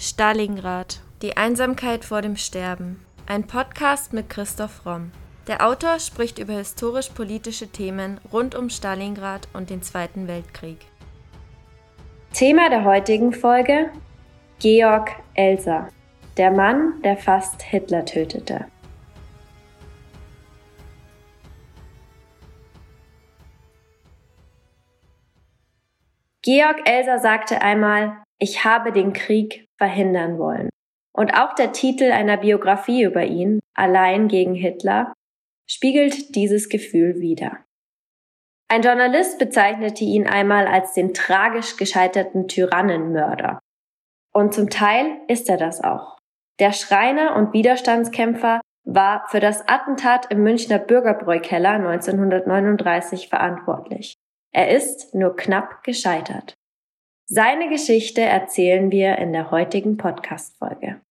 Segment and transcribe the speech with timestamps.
[0.00, 1.00] Stalingrad.
[1.22, 3.04] Die Einsamkeit vor dem Sterben.
[3.26, 5.10] Ein Podcast mit Christoph Romm.
[5.48, 10.78] Der Autor spricht über historisch-politische Themen rund um Stalingrad und den Zweiten Weltkrieg.
[12.32, 13.90] Thema der heutigen Folge:
[14.60, 15.88] Georg Elser,
[16.36, 18.66] der Mann, der fast Hitler tötete.
[26.42, 30.68] Georg Elser sagte einmal, ich habe den Krieg verhindern wollen.
[31.14, 35.12] Und auch der Titel einer Biografie über ihn, Allein gegen Hitler,
[35.70, 37.64] spiegelt dieses Gefühl wider.
[38.68, 43.60] Ein Journalist bezeichnete ihn einmal als den tragisch gescheiterten Tyrannenmörder.
[44.34, 46.18] Und zum Teil ist er das auch.
[46.58, 54.14] Der Schreiner und Widerstandskämpfer war für das Attentat im Münchner Bürgerbräukeller 1939 verantwortlich.
[54.52, 56.54] Er ist nur knapp gescheitert.
[57.30, 61.02] Seine Geschichte erzählen wir in der heutigen Podcast-Folge.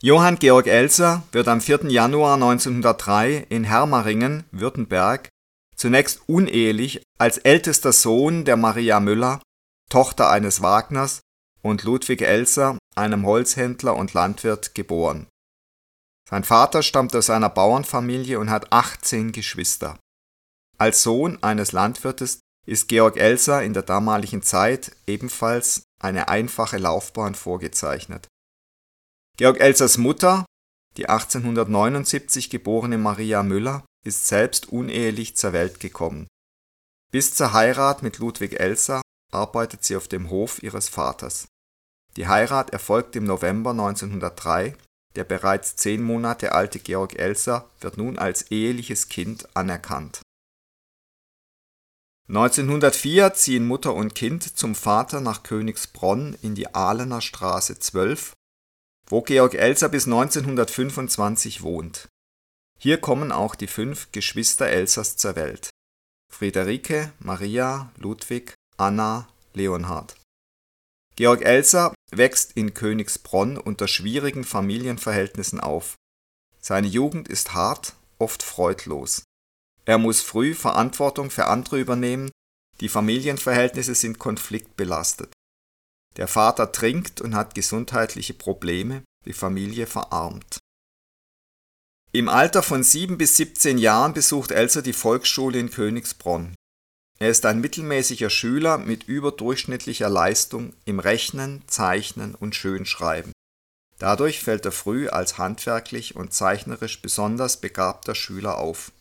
[0.00, 1.90] Johann Georg Elser wird am 4.
[1.90, 5.28] Januar 1903 in Hermaringen, Württemberg,
[5.74, 9.42] zunächst unehelich als ältester Sohn der Maria Müller,
[9.90, 11.20] Tochter eines Wagners,
[11.62, 15.26] und Ludwig Elser, einem Holzhändler und Landwirt, geboren.
[16.30, 19.98] Sein Vater stammt aus einer Bauernfamilie und hat 18 Geschwister.
[20.78, 27.34] Als Sohn eines Landwirtes ist Georg Elser in der damaligen Zeit ebenfalls eine einfache Laufbahn
[27.34, 28.28] vorgezeichnet.
[29.36, 30.44] Georg Elsers Mutter,
[30.96, 36.26] die 1879 geborene Maria Müller, ist selbst unehelich zur Welt gekommen.
[37.10, 39.00] Bis zur Heirat mit Ludwig Elser
[39.32, 41.46] arbeitet sie auf dem Hof ihres Vaters.
[42.16, 44.76] Die Heirat erfolgt im November 1903.
[45.14, 50.21] Der bereits zehn Monate alte Georg Elser wird nun als eheliches Kind anerkannt
[52.28, 58.32] 1904 ziehen Mutter und Kind zum Vater nach Königsbronn in die Ahlener Straße 12,
[59.06, 62.08] wo Georg Elser bis 1925 wohnt.
[62.78, 65.70] Hier kommen auch die fünf Geschwister Elsers zur Welt:
[66.32, 70.16] Friederike, Maria, Ludwig, Anna, Leonhard.
[71.16, 75.96] Georg Elser wächst in Königsbronn unter schwierigen Familienverhältnissen auf.
[76.60, 79.24] Seine Jugend ist hart, oft freudlos.
[79.84, 82.30] Er muss früh Verantwortung für andere übernehmen,
[82.80, 85.32] die Familienverhältnisse sind konfliktbelastet.
[86.16, 90.58] Der Vater trinkt und hat gesundheitliche Probleme, die Familie verarmt.
[92.12, 96.54] Im Alter von sieben bis 17 Jahren besucht Elsa die Volksschule in Königsbronn.
[97.18, 103.32] Er ist ein mittelmäßiger Schüler mit überdurchschnittlicher Leistung im Rechnen, Zeichnen und Schönschreiben.
[103.98, 108.92] Dadurch fällt er früh als handwerklich und zeichnerisch besonders begabter Schüler auf.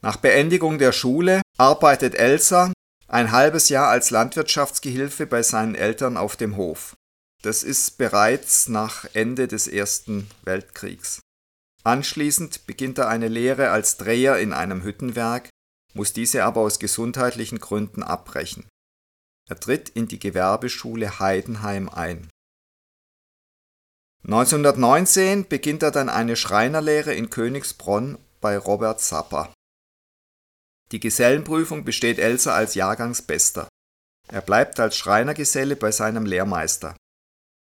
[0.00, 2.72] Nach Beendigung der Schule arbeitet Elsa
[3.08, 6.94] ein halbes Jahr als Landwirtschaftsgehilfe bei seinen Eltern auf dem Hof.
[7.42, 11.20] Das ist bereits nach Ende des Ersten Weltkriegs.
[11.84, 15.48] Anschließend beginnt er eine Lehre als Dreher in einem Hüttenwerk,
[15.94, 18.68] muss diese aber aus gesundheitlichen Gründen abbrechen.
[19.48, 22.28] Er tritt in die Gewerbeschule Heidenheim ein.
[24.24, 29.52] 1919 beginnt er dann eine Schreinerlehre in Königsbronn bei Robert Sapper.
[30.92, 33.68] Die Gesellenprüfung besteht Elsa als Jahrgangsbester.
[34.28, 36.96] Er bleibt als Schreinergeselle bei seinem Lehrmeister.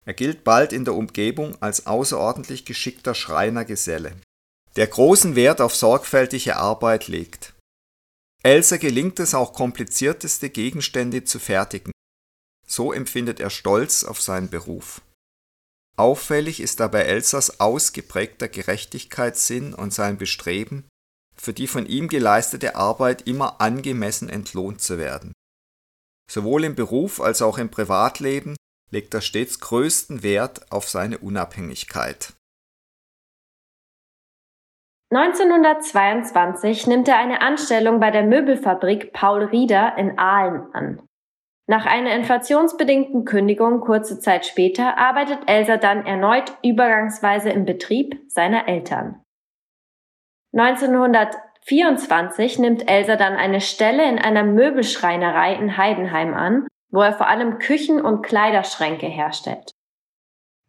[0.06, 4.16] Er gilt bald in der Umgebung als außerordentlich geschickter Schreinergeselle,
[4.76, 7.54] der großen Wert auf sorgfältige Arbeit legt.
[8.44, 11.92] Elsa gelingt es auch komplizierteste Gegenstände zu fertigen.
[12.66, 15.02] So empfindet er Stolz auf seinen Beruf.
[15.98, 20.88] Auffällig ist dabei Elsas ausgeprägter Gerechtigkeitssinn und sein Bestreben,
[21.40, 25.34] für die von ihm geleistete Arbeit immer angemessen entlohnt zu werden.
[26.30, 28.56] Sowohl im Beruf als auch im Privatleben
[28.92, 32.34] legt er stets größten Wert auf seine Unabhängigkeit.
[35.12, 41.02] 1922 nimmt er eine Anstellung bei der Möbelfabrik Paul Rieder in Aalen an.
[41.68, 48.68] Nach einer inflationsbedingten Kündigung kurze Zeit später arbeitet Elsa dann erneut übergangsweise im Betrieb seiner
[48.68, 49.24] Eltern.
[50.54, 57.28] 1924 nimmt Elsa dann eine Stelle in einer Möbelschreinerei in Heidenheim an, wo er vor
[57.28, 59.72] allem Küchen- und Kleiderschränke herstellt.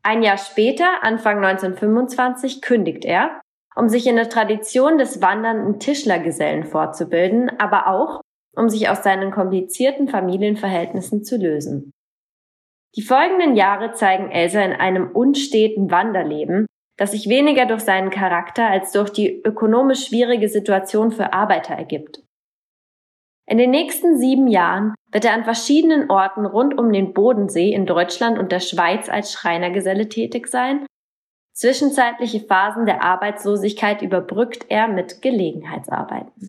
[0.03, 3.41] Ein Jahr später, Anfang 1925, kündigt er,
[3.77, 8.21] um sich in der Tradition des wandernden Tischlergesellen fortzubilden, aber auch,
[8.57, 11.93] um sich aus seinen komplizierten Familienverhältnissen zu lösen.
[12.97, 16.67] Die folgenden Jahre zeigen Elsa in einem unsteten Wanderleben,
[17.01, 22.23] das sich weniger durch seinen Charakter als durch die ökonomisch schwierige Situation für Arbeiter ergibt.
[23.49, 27.87] In den nächsten sieben Jahren wird er an verschiedenen Orten rund um den Bodensee in
[27.87, 30.85] Deutschland und der Schweiz als Schreinergeselle tätig sein.
[31.57, 36.49] Zwischenzeitliche Phasen der Arbeitslosigkeit überbrückt er mit Gelegenheitsarbeiten.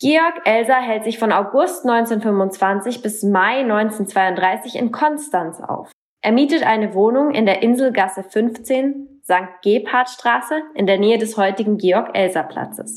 [0.00, 5.90] Georg Elser hält sich von August 1925 bis Mai 1932 in Konstanz auf.
[6.22, 9.62] Er mietet eine Wohnung in der Inselgasse 15, St.
[9.62, 12.96] Gebhardstraße, in der Nähe des heutigen Georg-Elser-Platzes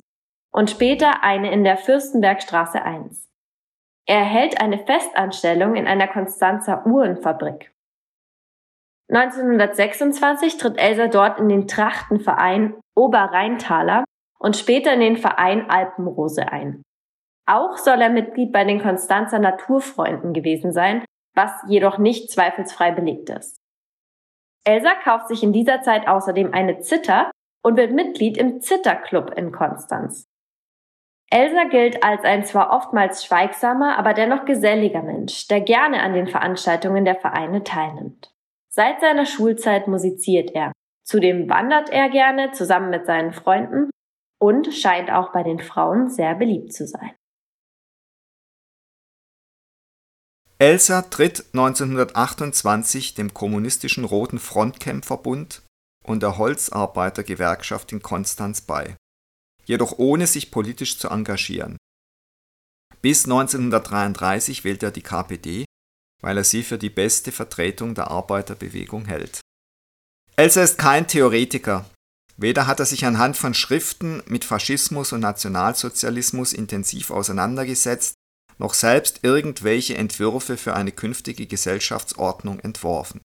[0.52, 3.30] und später eine in der Fürstenbergstraße 1.
[4.08, 7.72] Er erhält eine Festanstellung in einer Konstanzer Uhrenfabrik.
[9.10, 14.04] 1926 tritt Elsa dort in den Trachtenverein Oberrheintaler
[14.40, 16.82] und später in den Verein Alpenrose ein.
[17.46, 21.04] Auch soll er Mitglied bei den Konstanzer Naturfreunden gewesen sein,
[21.36, 23.58] was jedoch nicht zweifelsfrei belegt ist.
[24.64, 27.32] Elsa kauft sich in dieser Zeit außerdem eine Zither
[27.64, 30.26] und wird Mitglied im Zitterclub in Konstanz.
[31.30, 36.28] Elsa gilt als ein zwar oftmals schweigsamer, aber dennoch geselliger Mensch, der gerne an den
[36.28, 38.34] Veranstaltungen der Vereine teilnimmt.
[38.70, 40.74] Seit seiner Schulzeit musiziert er.
[41.04, 43.90] Zudem wandert er gerne zusammen mit seinen Freunden
[44.40, 47.12] und scheint auch bei den Frauen sehr beliebt zu sein.
[50.62, 55.64] Elsa tritt 1928 dem kommunistischen Roten Frontkämpferbund
[56.04, 58.96] und der Holzarbeitergewerkschaft in Konstanz bei
[59.66, 61.78] jedoch ohne sich politisch zu engagieren.
[63.02, 65.66] Bis 1933 wählt er die KPD,
[66.22, 69.42] weil er sie für die beste Vertretung der Arbeiterbewegung hält.
[70.36, 71.90] Elsa ist kein Theoretiker.
[72.38, 78.14] Weder hat er sich anhand von Schriften mit Faschismus und Nationalsozialismus intensiv auseinandergesetzt,
[78.58, 83.22] noch selbst irgendwelche Entwürfe für eine künftige Gesellschaftsordnung entworfen.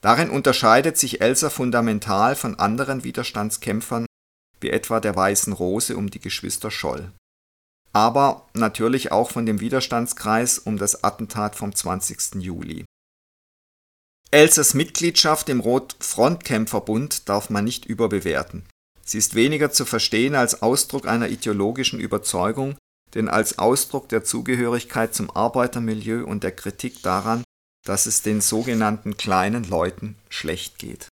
[0.00, 4.06] Darin unterscheidet sich Elsa fundamental von anderen Widerstandskämpfern
[4.60, 7.10] wie etwa der Weißen Rose um die Geschwister Scholl.
[7.92, 12.42] Aber natürlich auch von dem Widerstandskreis um das Attentat vom 20.
[12.42, 12.84] Juli.
[14.30, 18.66] Elsers Mitgliedschaft im Rot-Frontkämpferbund darf man nicht überbewerten.
[19.04, 22.76] Sie ist weniger zu verstehen als Ausdruck einer ideologischen Überzeugung,
[23.14, 27.44] denn als Ausdruck der Zugehörigkeit zum Arbeitermilieu und der Kritik daran,
[27.84, 31.08] dass es den sogenannten kleinen Leuten schlecht geht.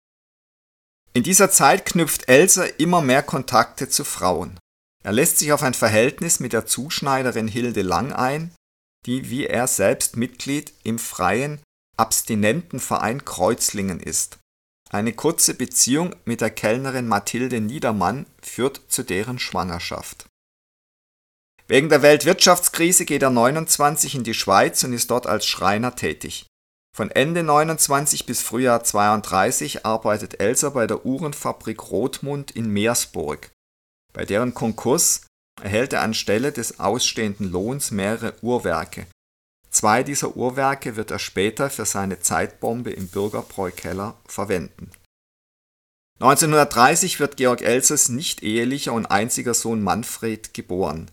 [1.13, 4.59] In dieser Zeit knüpft Elser immer mehr Kontakte zu Frauen.
[5.03, 8.55] Er lässt sich auf ein Verhältnis mit der Zuschneiderin Hilde Lang ein,
[9.07, 11.61] die wie er selbst Mitglied im freien
[11.97, 14.39] Abstinentenverein Kreuzlingen ist.
[14.91, 20.30] Eine kurze Beziehung mit der Kellnerin Mathilde Niedermann führt zu deren Schwangerschaft.
[21.71, 26.47] Wegen der Weltwirtschaftskrise geht er 29 in die Schweiz und ist dort als Schreiner tätig.
[26.93, 33.53] Von Ende 29 bis Frühjahr 32 arbeitet Elsa bei der Uhrenfabrik Rothmund in Meersburg.
[34.13, 35.29] Bei deren Konkurs
[35.63, 39.07] erhält er anstelle des ausstehenden Lohns mehrere Uhrwerke.
[39.71, 44.91] Zwei dieser Uhrwerke wird er später für seine Zeitbombe im Bürgerbräukeller verwenden.
[46.19, 51.09] 1930 wird Georg Elsers nicht ehelicher und einziger Sohn Manfred geboren.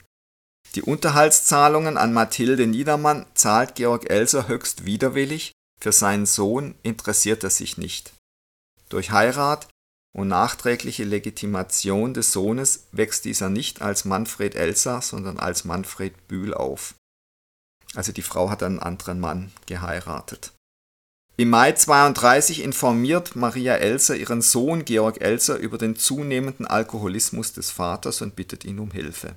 [0.78, 7.50] Die Unterhaltszahlungen an Mathilde Niedermann zahlt Georg Elser höchst widerwillig für seinen Sohn interessiert er
[7.50, 8.14] sich nicht.
[8.88, 9.68] Durch Heirat
[10.16, 16.54] und nachträgliche Legitimation des Sohnes wächst dieser nicht als Manfred Elsa, sondern als Manfred Bühl
[16.54, 16.94] auf.
[17.96, 20.54] Also die Frau hat einen anderen Mann geheiratet.
[21.38, 27.72] Im Mai 32 informiert Maria Elser ihren Sohn Georg Elser über den zunehmenden Alkoholismus des
[27.72, 29.36] Vaters und bittet ihn um Hilfe.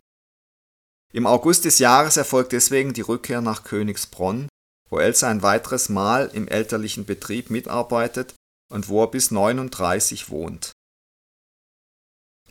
[1.13, 4.49] Im August des Jahres erfolgt deswegen die Rückkehr nach Königsbronn,
[4.89, 8.35] wo Elsa ein weiteres Mal im elterlichen Betrieb mitarbeitet
[8.73, 10.71] und wo er bis 39 wohnt.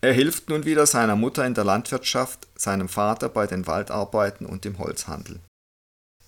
[0.01, 4.65] Er hilft nun wieder seiner Mutter in der Landwirtschaft, seinem Vater bei den Waldarbeiten und
[4.65, 5.39] im Holzhandel.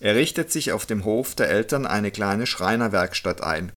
[0.00, 3.72] Er richtet sich auf dem Hof der Eltern eine kleine Schreinerwerkstatt ein.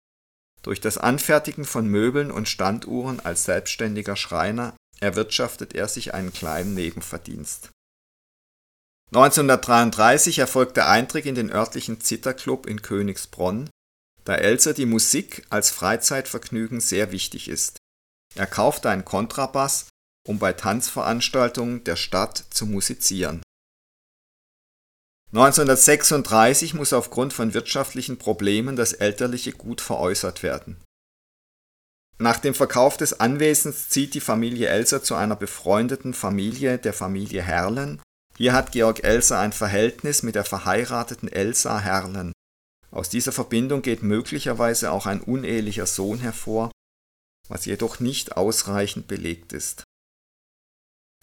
[0.64, 6.74] Durch das Anfertigen von Möbeln und Standuhren als selbstständiger Schreiner erwirtschaftet er sich einen kleinen
[6.74, 7.70] Nebenverdienst
[9.14, 13.70] 1933 erfolgt der Eintritt in den örtlichen Zitherclub in Königsbronn,
[14.24, 17.78] da Elser die Musik als Freizeitvergnügen sehr wichtig ist.
[18.34, 19.88] Er kauft einen Kontrabass,
[20.28, 23.42] um bei Tanzveranstaltungen der Stadt zu musizieren.
[25.32, 30.82] 1936 muss aufgrund von wirtschaftlichen Problemen das elterliche Gut veräußert werden.
[32.18, 37.42] Nach dem Verkauf des Anwesens zieht die Familie Elser zu einer befreundeten Familie der Familie
[37.42, 38.02] Herrlen
[38.38, 42.34] hier hat Georg Elsa ein Verhältnis mit der verheirateten Elsa Herrlen.
[42.92, 46.72] Aus dieser Verbindung geht möglicherweise auch ein unehelicher Sohn hervor,
[47.48, 49.84] was jedoch nicht ausreichend belegt ist.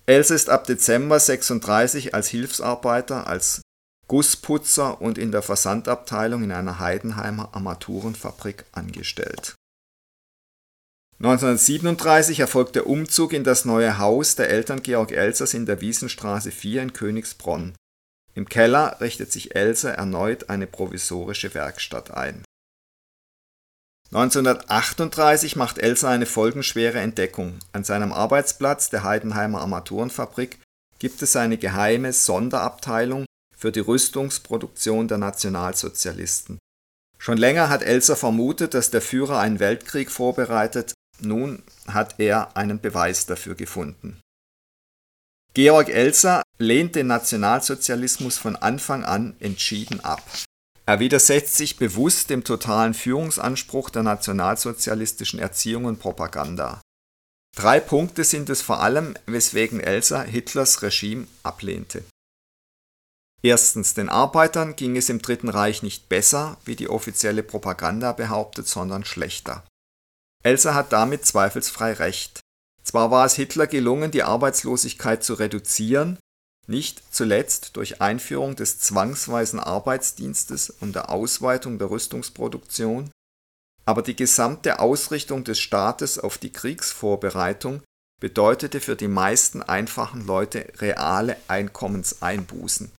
[0.06, 3.62] Else ist ab Dezember 36 als Hilfsarbeiter, als
[4.08, 9.54] Gussputzer und in der Versandabteilung in einer Heidenheimer Armaturenfabrik angestellt.
[11.22, 16.50] 1937 erfolgt der Umzug in das neue Haus der Eltern Georg Elsers in der Wiesenstraße
[16.50, 17.76] 4 in Königsbronn.
[18.34, 22.42] Im Keller richtet sich Elser erneut eine provisorische Werkstatt ein.
[24.10, 27.60] 1938 macht Elsa eine folgenschwere Entdeckung.
[27.70, 30.58] An seinem Arbeitsplatz der Heidenheimer Armaturenfabrik
[30.98, 33.26] gibt es eine geheime Sonderabteilung
[33.56, 36.58] für die Rüstungsproduktion der Nationalsozialisten.
[37.16, 42.80] Schon länger hat Elsa vermutet, dass der Führer einen Weltkrieg vorbereitet nun hat er einen
[42.80, 44.20] Beweis dafür gefunden.
[45.54, 50.22] Georg Elser lehnt den Nationalsozialismus von Anfang an entschieden ab.
[50.86, 56.80] Er widersetzt sich bewusst dem totalen Führungsanspruch der nationalsozialistischen Erziehung und Propaganda.
[57.54, 62.02] Drei Punkte sind es vor allem, weswegen Elsa Hitlers Regime ablehnte.
[63.42, 68.68] Erstens, den Arbeitern ging es im Dritten Reich nicht besser, wie die offizielle Propaganda behauptet,
[68.68, 69.64] sondern schlechter.
[70.42, 72.40] Elsa hat damit zweifelsfrei recht.
[72.82, 76.18] Zwar war es Hitler gelungen, die Arbeitslosigkeit zu reduzieren,
[76.66, 83.10] nicht zuletzt durch Einführung des zwangsweisen Arbeitsdienstes und der Ausweitung der Rüstungsproduktion,
[83.84, 87.82] aber die gesamte Ausrichtung des Staates auf die Kriegsvorbereitung
[88.20, 92.92] bedeutete für die meisten einfachen Leute reale Einkommenseinbußen.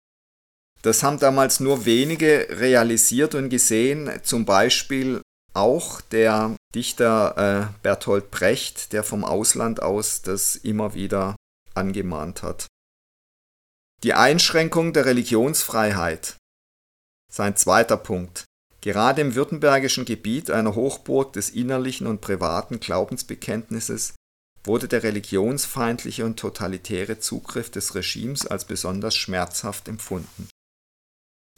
[0.82, 5.22] Das haben damals nur wenige realisiert und gesehen, zum Beispiel
[5.54, 11.36] auch der Dichter äh, Bertolt Brecht, der vom Ausland aus das immer wieder
[11.74, 12.66] angemahnt hat.
[14.02, 16.36] Die Einschränkung der Religionsfreiheit.
[17.30, 18.44] Sein zweiter Punkt.
[18.80, 24.14] Gerade im württembergischen Gebiet, einer Hochburg des innerlichen und privaten Glaubensbekenntnisses,
[24.64, 30.48] wurde der religionsfeindliche und totalitäre Zugriff des Regimes als besonders schmerzhaft empfunden.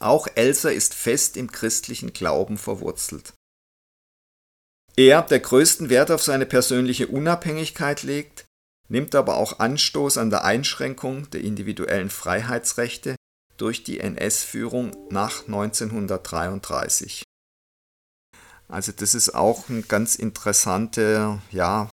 [0.01, 3.33] Auch Elsa ist fest im christlichen Glauben verwurzelt.
[4.97, 8.45] Er, der größten Wert auf seine persönliche Unabhängigkeit legt,
[8.89, 13.17] nimmt aber auch Anstoß an der Einschränkung der individuellen Freiheitsrechte
[13.57, 17.23] durch die NS-Führung nach 1933.
[18.69, 21.91] Also das ist auch ein ganz interessanter ja,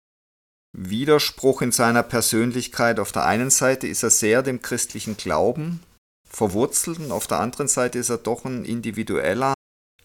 [0.72, 3.00] Widerspruch in seiner Persönlichkeit.
[3.00, 5.82] Auf der einen Seite ist er sehr dem christlichen Glauben
[6.28, 9.54] verwurzelt und auf der anderen Seite ist er doch ein individueller,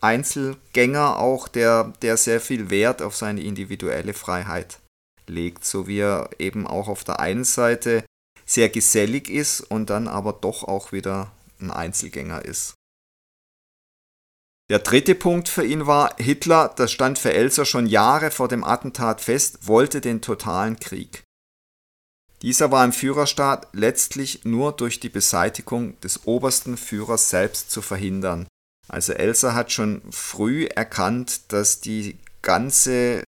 [0.05, 4.79] Einzelgänger auch, der, der sehr viel Wert auf seine individuelle Freiheit
[5.27, 8.05] legt, so wie er eben auch auf der einen Seite
[8.45, 12.75] sehr gesellig ist und dann aber doch auch wieder ein Einzelgänger ist.
[14.69, 18.63] Der dritte Punkt für ihn war, Hitler, das stand für Elser schon Jahre vor dem
[18.63, 21.23] Attentat fest, wollte den totalen Krieg.
[22.41, 28.47] Dieser war im Führerstaat letztlich nur durch die Beseitigung des obersten Führers selbst zu verhindern,
[28.87, 33.23] also Elsa hat schon früh erkannt, dass die ganze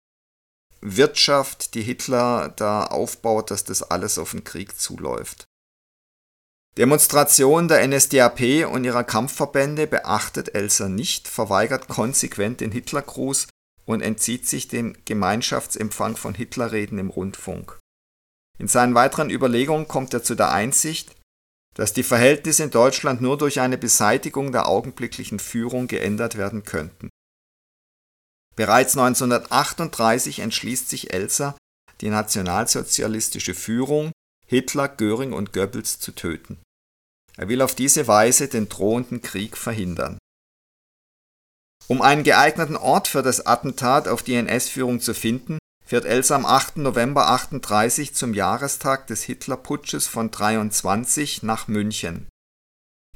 [0.80, 5.44] Wirtschaft, die Hitler da aufbaut, dass das alles auf den Krieg zuläuft.
[6.76, 13.46] Demonstrationen der NSDAP und ihrer Kampfverbände beachtet Elsa nicht, verweigert konsequent den Hitlergruß
[13.86, 17.78] und entzieht sich dem Gemeinschaftsempfang von Hitlerreden im Rundfunk.
[18.58, 21.15] In seinen weiteren Überlegungen kommt er zu der Einsicht,
[21.76, 27.10] dass die Verhältnisse in Deutschland nur durch eine Beseitigung der augenblicklichen Führung geändert werden könnten.
[28.56, 31.56] Bereits 1938 entschließt sich Elsa,
[32.00, 34.10] die nationalsozialistische Führung,
[34.46, 36.58] Hitler, Göring und Goebbels zu töten.
[37.36, 40.16] Er will auf diese Weise den drohenden Krieg verhindern.
[41.88, 46.44] Um einen geeigneten Ort für das Attentat auf die NS-Führung zu finden, fährt Elsa am
[46.44, 46.78] 8.
[46.78, 52.26] November 38 zum Jahrestag des Hitlerputsches von 23 nach München.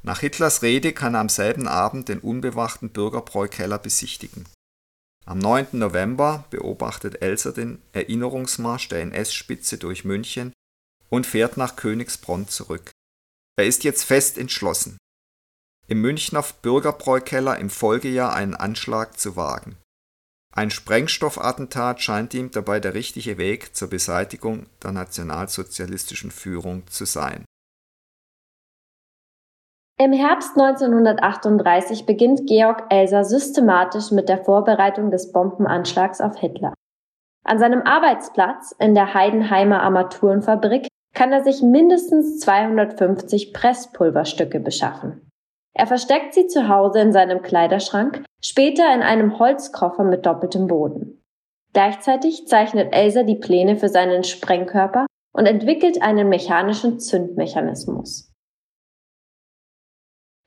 [0.02, 4.46] Nach Hitlers Rede kann er am selben Abend den unbewachten Bürgerbräukeller besichtigen.
[5.26, 5.66] Am 9.
[5.72, 10.52] November beobachtet Elsa den Erinnerungsmarsch der NS-Spitze durch München
[11.10, 12.92] und fährt nach Königsbronn zurück.
[13.56, 14.96] Er ist jetzt fest entschlossen,
[15.88, 19.76] im Münchner Bürgerbräukeller im Folgejahr einen Anschlag zu wagen.
[20.54, 27.44] Ein Sprengstoffattentat scheint ihm dabei der richtige Weg zur Beseitigung der nationalsozialistischen Führung zu sein.
[29.98, 36.74] Im Herbst 1938 beginnt Georg Elser systematisch mit der Vorbereitung des Bombenanschlags auf Hitler.
[37.44, 45.29] An seinem Arbeitsplatz in der Heidenheimer Armaturenfabrik kann er sich mindestens 250 Presspulverstücke beschaffen.
[45.74, 51.22] Er versteckt sie zu Hause in seinem Kleiderschrank, später in einem Holzkoffer mit doppeltem Boden.
[51.72, 58.32] Gleichzeitig zeichnet Elsa die Pläne für seinen Sprengkörper und entwickelt einen mechanischen Zündmechanismus.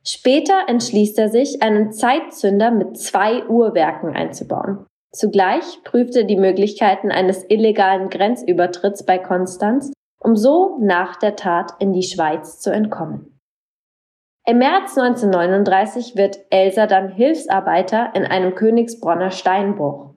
[0.06, 4.86] Später entschließt er sich, einen Zeitzünder mit zwei Uhrwerken einzubauen.
[5.14, 11.74] Zugleich prüft er die Möglichkeiten eines illegalen Grenzübertritts bei Konstanz, um so nach der Tat
[11.80, 13.33] in die Schweiz zu entkommen.
[14.46, 20.16] Im März 1939 wird Elsa dann Hilfsarbeiter in einem Königsbronner Steinbruch.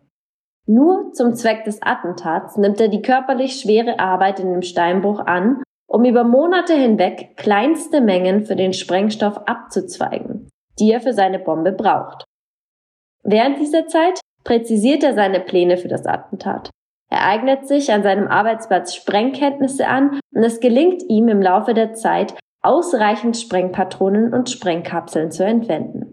[0.67, 5.63] Nur zum Zweck des Attentats nimmt er die körperlich schwere Arbeit in dem Steinbruch an,
[5.87, 10.49] um über Monate hinweg kleinste Mengen für den Sprengstoff abzuzweigen,
[10.81, 12.25] die er für seine Bombe braucht.
[13.23, 16.71] Während dieser Zeit präzisiert er seine Pläne für das Attentat.
[17.09, 21.95] Er eignet sich an seinem Arbeitsplatz Sprengkenntnisse an und es gelingt ihm im Laufe der
[21.95, 22.35] Zeit,
[22.67, 26.13] ausreichend Sprengpatronen und Sprengkapseln zu entwenden.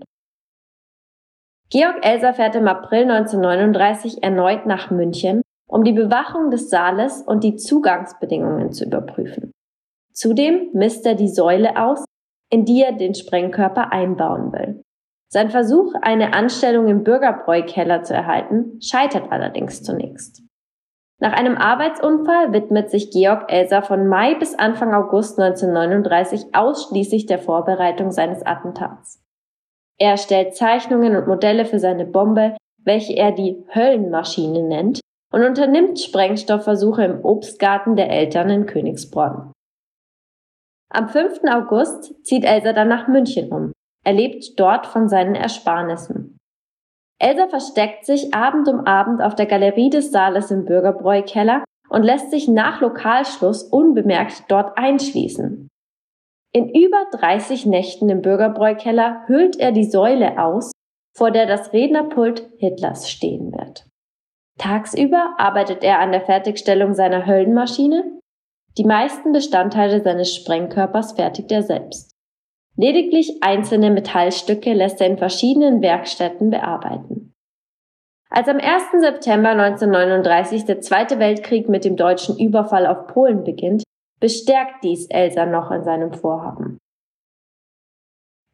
[1.69, 7.43] Georg Elser fährt im April 1939 erneut nach München, um die Bewachung des Saales und
[7.43, 9.51] die Zugangsbedingungen zu überprüfen.
[10.13, 12.05] Zudem misst er die Säule aus,
[12.51, 14.83] in die er den Sprengkörper einbauen will.
[15.29, 20.43] Sein Versuch, eine Anstellung im Bürgerbräukeller zu erhalten, scheitert allerdings zunächst.
[21.23, 27.39] Nach einem Arbeitsunfall widmet sich Georg Elser von Mai bis Anfang August 1939 ausschließlich der
[27.39, 29.23] Vorbereitung seines Attentats.
[29.97, 34.99] Er erstellt Zeichnungen und Modelle für seine Bombe, welche er die Höllenmaschine nennt,
[35.31, 39.53] und unternimmt Sprengstoffversuche im Obstgarten der Eltern in Königsbronn.
[40.89, 41.39] Am 5.
[41.49, 43.71] August zieht Elsa dann nach München um.
[44.03, 46.37] Er lebt dort von seinen Ersparnissen.
[47.19, 52.31] Elsa versteckt sich Abend um Abend auf der Galerie des Saales im Bürgerbräukeller und lässt
[52.31, 55.69] sich nach Lokalschluss unbemerkt dort einschließen.
[56.55, 60.71] In über 30 Nächten im Bürgerbräukeller hüllt er die Säule aus,
[61.15, 63.87] vor der das Rednerpult Hitlers stehen wird.
[64.59, 68.19] Tagsüber arbeitet er an der Fertigstellung seiner Höllenmaschine,
[68.77, 72.12] die meisten Bestandteile seines Sprengkörpers fertigt er selbst.
[72.75, 77.33] Lediglich einzelne Metallstücke lässt er in verschiedenen Werkstätten bearbeiten.
[78.29, 78.99] Als am 1.
[78.99, 83.83] September 1939 der Zweite Weltkrieg mit dem deutschen Überfall auf Polen beginnt,
[84.19, 86.79] bestärkt dies Elsa noch in seinem Vorhaben.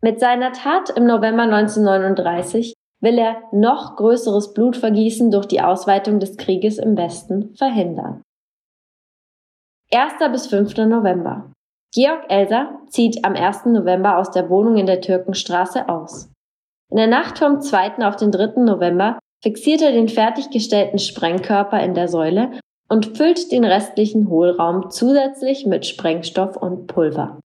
[0.02, 6.36] Mit seiner Tat im November 1939 will er noch größeres Blutvergießen durch die Ausweitung des
[6.36, 8.22] Krieges im Westen verhindern.
[9.94, 10.14] 1.
[10.32, 10.76] bis 5.
[10.78, 11.54] November.
[11.94, 13.66] Georg Elser zieht am 1.
[13.66, 16.32] November aus der Wohnung in der Türkenstraße aus.
[16.92, 18.06] In der Nacht vom 2.
[18.06, 18.62] auf den 3.
[18.62, 22.52] November fixiert er den fertiggestellten Sprengkörper in der Säule
[22.90, 27.40] und füllt den restlichen Hohlraum zusätzlich mit Sprengstoff und Pulver.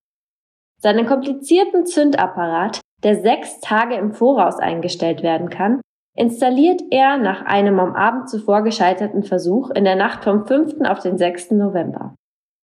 [0.79, 5.81] Seinen komplizierten Zündapparat, der sechs Tage im Voraus eingestellt werden kann,
[6.15, 10.81] installiert er nach einem am Abend zuvor gescheiterten Versuch in der Nacht vom 5.
[10.81, 11.51] auf den 6.
[11.51, 12.15] November.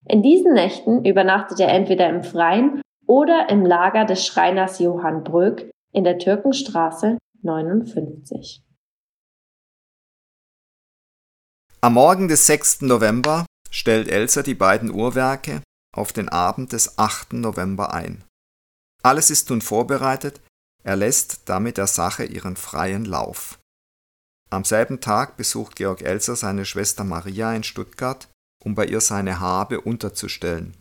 [0.08, 5.70] In diesen Nächten übernachtet er entweder im Freien oder im Lager des Schreiners Johann Bröck
[5.92, 8.62] in der Türkenstraße 59.
[11.80, 12.82] Am Morgen des 6.
[12.82, 15.62] November stellt Elsa die beiden Uhrwerke
[15.94, 17.32] auf den Abend des 8.
[17.34, 18.22] November ein.
[19.02, 20.40] Alles ist nun vorbereitet,
[20.84, 23.58] er lässt damit der Sache ihren freien Lauf.
[24.50, 28.28] Am selben Tag besucht Georg Elser seine Schwester Maria in Stuttgart
[28.66, 30.76] um bei ihr seine Habe unterzustellen.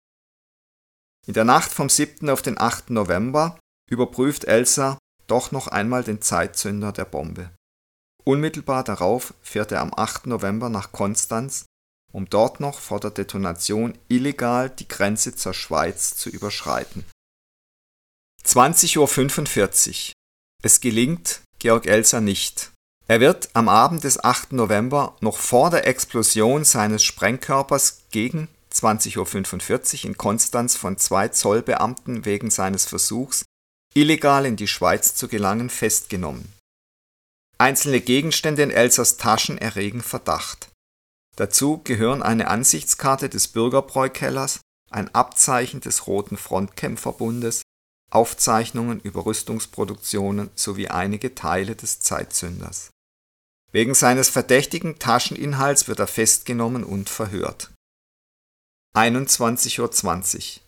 [1.27, 2.27] In der Nacht vom 7.
[2.29, 2.89] auf den 8.
[2.89, 7.51] November überprüft Elsa doch noch einmal den Zeitzünder der Bombe.
[8.23, 10.25] Unmittelbar darauf fährt er am 8.
[10.25, 11.65] November nach Konstanz,
[12.11, 17.05] um dort noch vor der Detonation illegal die Grenze zur Schweiz zu überschreiten.
[18.43, 20.13] 20.45 Uhr.
[20.63, 22.71] Es gelingt Georg Elsa nicht.
[23.07, 24.53] Er wird am Abend des 8.
[24.53, 32.25] November noch vor der Explosion seines Sprengkörpers gegen 20.45 Uhr in Konstanz von zwei Zollbeamten
[32.25, 33.45] wegen seines Versuchs,
[33.93, 36.51] illegal in die Schweiz zu gelangen, festgenommen.
[37.59, 40.69] Einzelne Gegenstände in Elsers Taschen erregen Verdacht.
[41.35, 47.61] Dazu gehören eine Ansichtskarte des Bürgerbräukellers, ein Abzeichen des Roten Frontkämpferbundes,
[48.09, 52.89] Aufzeichnungen über Rüstungsproduktionen sowie einige Teile des Zeitzünders.
[53.75, 57.71] Wegen seines verdächtigen Tascheninhalts wird er festgenommen und verhört.
[58.95, 60.61] 21.20 Uhr.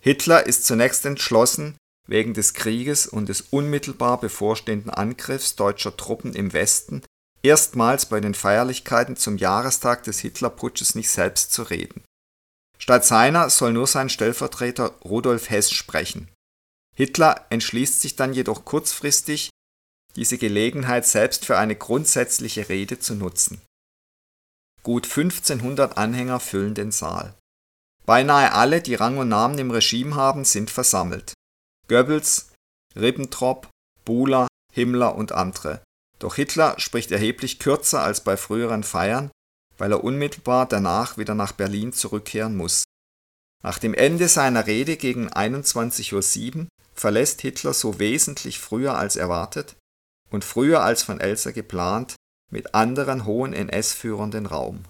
[0.00, 6.54] Hitler ist zunächst entschlossen, wegen des Krieges und des unmittelbar bevorstehenden Angriffs deutscher Truppen im
[6.54, 7.02] Westen
[7.42, 12.02] erstmals bei den Feierlichkeiten zum Jahrestag des Hitlerputsches nicht selbst zu reden.
[12.78, 16.28] Statt seiner soll nur sein Stellvertreter Rudolf Hess sprechen.
[16.96, 19.50] Hitler entschließt sich dann jedoch kurzfristig,
[20.16, 23.60] diese Gelegenheit selbst für eine grundsätzliche Rede zu nutzen.
[24.82, 27.34] Gut 1500 Anhänger füllen den Saal.
[28.06, 31.34] Beinahe alle, die Rang und Namen im Regime haben, sind versammelt.
[31.88, 32.52] Goebbels,
[32.96, 33.68] Ribbentrop,
[34.04, 35.82] Buhler, Himmler und andere.
[36.18, 39.30] Doch Hitler spricht erheblich kürzer als bei früheren Feiern,
[39.76, 42.84] weil er unmittelbar danach wieder nach Berlin zurückkehren muss.
[43.62, 49.76] Nach dem Ende seiner Rede gegen 21.07 Uhr verlässt Hitler so wesentlich früher als erwartet
[50.30, 52.16] und früher als von Elsa geplant
[52.50, 54.84] mit anderen hohen NS-Führern den Raum.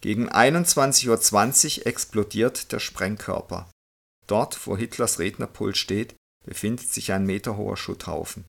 [0.00, 3.70] Gegen 21.20 Uhr explodiert der Sprengkörper.
[4.26, 8.44] Dort, wo Hitlers Rednerpult steht, befindet sich ein meterhoher Schutthaufen.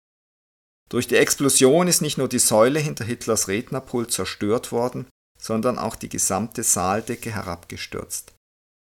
[0.89, 5.07] Durch die Explosion ist nicht nur die Säule hinter Hitlers Rednerpult zerstört worden,
[5.39, 8.33] sondern auch die gesamte Saaldecke herabgestürzt.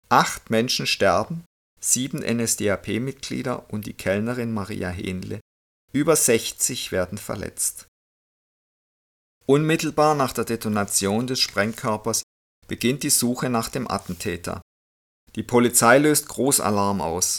[0.08, 1.44] Acht Menschen sterben,
[1.80, 5.40] sieben NSDAP-Mitglieder und die Kellnerin Maria Hähnle.
[5.94, 7.86] Über 60 werden verletzt.
[9.46, 12.24] Unmittelbar nach der Detonation des Sprengkörpers
[12.66, 14.60] beginnt die Suche nach dem Attentäter.
[15.36, 17.38] Die Polizei löst Großalarm aus.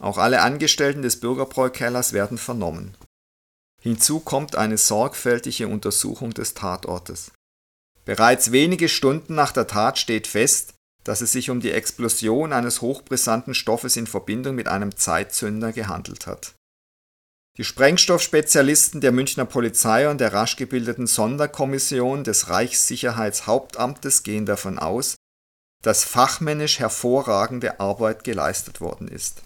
[0.00, 2.96] Auch alle Angestellten des Bürgerbräukellers werden vernommen.
[3.82, 7.30] Hinzu kommt eine sorgfältige Untersuchung des Tatortes.
[8.06, 10.72] Bereits wenige Stunden nach der Tat steht fest,
[11.04, 16.26] dass es sich um die Explosion eines hochbrisanten Stoffes in Verbindung mit einem Zeitzünder gehandelt
[16.26, 16.54] hat.
[17.58, 25.16] Die Sprengstoffspezialisten der Münchner Polizei und der rasch gebildeten Sonderkommission des Reichssicherheitshauptamtes gehen davon aus,
[25.82, 29.42] dass fachmännisch hervorragende Arbeit geleistet worden ist.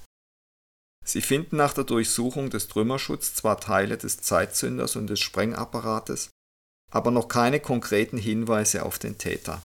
[1.05, 6.31] Sie finden nach der Durchsuchung des Trümmerschutzes zwar Teile des Zeitzünders und des Sprengapparates,
[6.93, 9.63] aber noch keine konkreten Hinweise auf den Täter.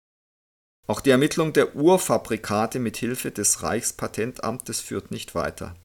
[0.88, 5.76] Auch die Ermittlung der Urfabrikate mit Hilfe des Reichspatentamtes führt nicht weiter.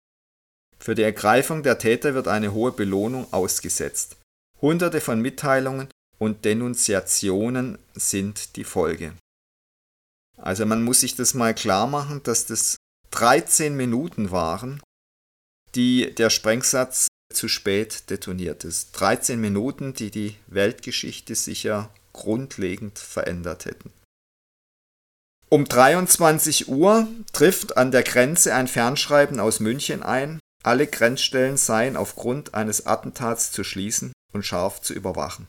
[0.83, 4.17] Für die Ergreifung der Täter wird eine hohe Belohnung ausgesetzt.
[4.61, 5.89] Hunderte von Mitteilungen
[6.19, 9.13] und Denunziationen sind die Folge.
[10.37, 12.77] Also man muss sich das mal klar machen, dass das
[13.11, 14.83] 13 Minuten waren,
[15.75, 18.93] die der Sprengsatz zu spät detoniert ist.
[18.93, 23.93] 13 Minuten, die die Weltgeschichte sicher grundlegend verändert hätten.
[25.49, 31.97] Um 23 Uhr trifft an der Grenze ein Fernschreiben aus München ein, alle Grenzstellen seien
[31.97, 35.47] aufgrund eines Attentats zu schließen und scharf zu überwachen.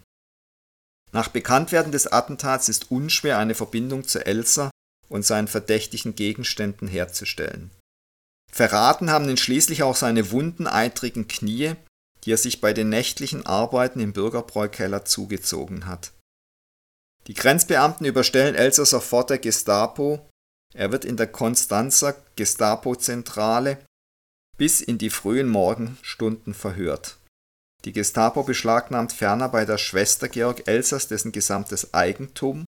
[1.12, 4.72] Nach Bekanntwerden des Attentats ist unschwer eine Verbindung zu Elsa
[5.10, 7.72] und seinen verdächtigen Gegenständen herzustellen.
[8.52, 11.76] Verraten haben ihn schließlich auch seine wunden, eitrigen Knie,
[12.24, 16.12] die er sich bei den nächtlichen Arbeiten im Bürgerbräukeller zugezogen hat.
[17.28, 20.28] Die Grenzbeamten überstellen Elsa sofort der Gestapo.
[20.74, 23.78] Er wird in der Konstanzer Gestapo-Zentrale
[24.62, 27.18] bis in die frühen Morgenstunden verhört.
[27.84, 32.66] Die Gestapo beschlagnahmt ferner bei der Schwester Georg Elsers dessen gesamtes Eigentum,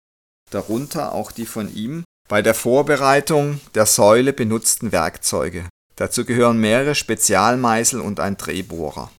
[0.52, 5.69] darunter auch die von ihm bei der Vorbereitung der Säule benutzten Werkzeuge.
[5.95, 9.10] Dazu gehören mehrere Spezialmeißel und ein Drehbohrer.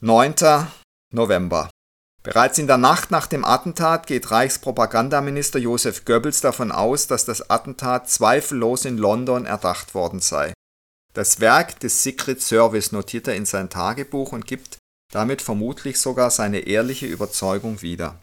[0.00, 0.34] 9.
[1.14, 1.70] November
[2.24, 7.50] Bereits in der Nacht nach dem Attentat geht Reichspropagandaminister Josef Goebbels davon aus, dass das
[7.50, 10.52] Attentat zweifellos in London erdacht worden sei.
[11.16, 14.76] Das Werk des Secret Service notiert er in sein Tagebuch und gibt
[15.10, 18.20] damit vermutlich sogar seine ehrliche Überzeugung wieder.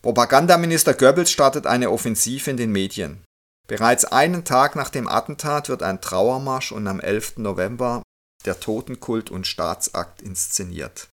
[0.00, 3.22] Propagandaminister Goebbels startet eine Offensive in den Medien.
[3.68, 7.36] Bereits einen Tag nach dem Attentat wird ein Trauermarsch und am 11.
[7.36, 8.02] November
[8.46, 11.10] der Totenkult und Staatsakt inszeniert.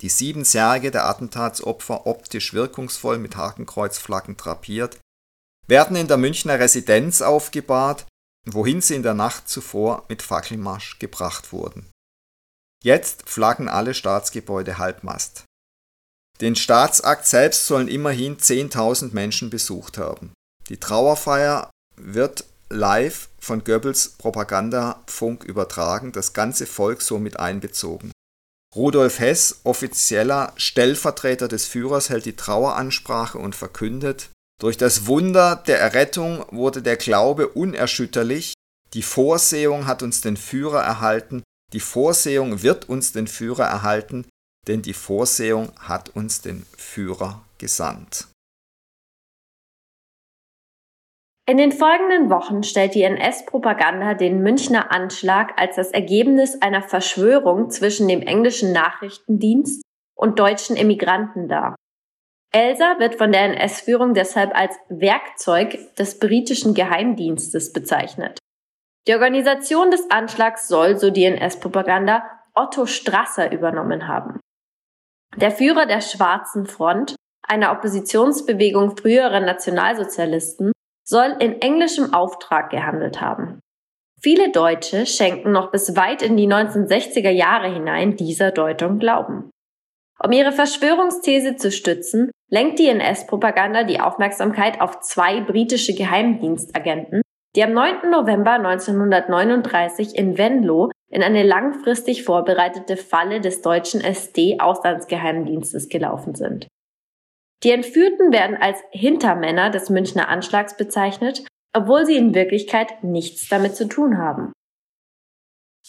[0.00, 4.98] Die sieben Särge der Attentatsopfer optisch wirkungsvoll mit Hakenkreuzflaggen drapiert,
[5.68, 8.06] werden in der Münchner Residenz aufgebahrt,
[8.46, 11.90] wohin sie in der Nacht zuvor mit Fackelmarsch gebracht wurden.
[12.82, 15.44] Jetzt flaggen alle Staatsgebäude halbmast.
[16.40, 20.32] Den Staatsakt selbst sollen immerhin 10.000 Menschen besucht haben.
[20.68, 28.10] Die Trauerfeier wird live von Goebbels Propagandafunk übertragen, das ganze Volk somit einbezogen.
[28.74, 34.30] Rudolf Hess, offizieller Stellvertreter des Führers, hält die Traueransprache und verkündet,
[34.62, 38.54] durch das Wunder der Errettung wurde der Glaube unerschütterlich,
[38.94, 44.24] die Vorsehung hat uns den Führer erhalten, die Vorsehung wird uns den Führer erhalten,
[44.68, 48.28] denn die Vorsehung hat uns den Führer gesandt.
[51.48, 57.70] In den folgenden Wochen stellt die NS-Propaganda den Münchner Anschlag als das Ergebnis einer Verschwörung
[57.70, 59.82] zwischen dem englischen Nachrichtendienst
[60.14, 61.74] und deutschen Emigranten dar.
[62.54, 68.38] Elsa wird von der NS-Führung deshalb als Werkzeug des britischen Geheimdienstes bezeichnet.
[69.08, 72.22] Die Organisation des Anschlags soll, so die NS-Propaganda,
[72.54, 74.38] Otto Strasser übernommen haben.
[75.36, 80.72] Der Führer der Schwarzen Front, einer Oppositionsbewegung früherer Nationalsozialisten,
[81.04, 83.60] soll in englischem Auftrag gehandelt haben.
[84.20, 89.50] Viele Deutsche schenken noch bis weit in die 1960er Jahre hinein dieser Deutung Glauben.
[90.22, 97.22] Um ihre Verschwörungsthese zu stützen, lenkt die NS-Propaganda die Aufmerksamkeit auf zwei britische Geheimdienstagenten,
[97.56, 98.10] die am 9.
[98.10, 106.68] November 1939 in Venlo in eine langfristig vorbereitete Falle des deutschen SD-Auslandsgeheimdienstes gelaufen sind.
[107.62, 113.76] Die Entführten werden als Hintermänner des Münchner Anschlags bezeichnet, obwohl sie in Wirklichkeit nichts damit
[113.76, 114.52] zu tun haben.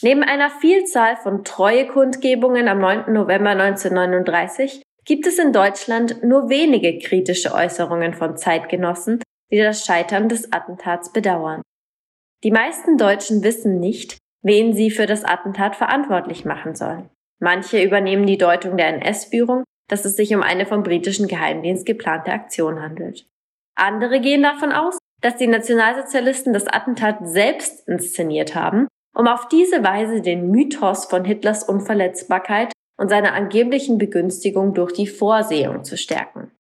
[0.02, 3.14] Neben einer Vielzahl von Treuekundgebungen am 9.
[3.14, 10.30] November 1939 gibt es in Deutschland nur wenige kritische Äußerungen von Zeitgenossen, die das Scheitern
[10.30, 11.62] des Attentats bedauern.
[12.44, 17.10] Die meisten Deutschen wissen nicht, wen sie für das Attentat verantwortlich machen sollen.
[17.40, 22.32] Manche übernehmen die Deutung der NS-Führung, dass es sich um eine vom britischen Geheimdienst geplante
[22.32, 23.26] Aktion handelt.
[23.76, 29.84] Andere gehen davon aus, dass die Nationalsozialisten das Attentat selbst inszeniert haben, um auf diese
[29.84, 32.73] Weise den Mythos von Hitlers Unverletzbarkeit
[33.04, 36.52] und seiner angeblichen Begünstigung durch die Vorsehung zu stärken.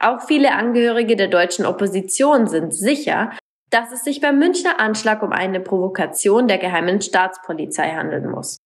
[0.00, 3.30] Auch viele Angehörige der deutschen Opposition sind sicher,
[3.68, 8.56] dass es sich beim Münchner Anschlag um eine Provokation der geheimen Staatspolizei handeln muss.